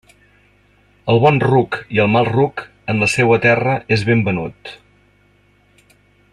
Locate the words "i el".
1.97-2.09